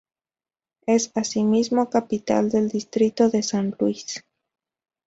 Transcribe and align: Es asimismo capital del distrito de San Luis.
Es 0.87 1.11
asimismo 1.13 1.91
capital 1.91 2.49
del 2.49 2.69
distrito 2.69 3.29
de 3.29 3.43
San 3.43 3.75
Luis. 3.77 4.23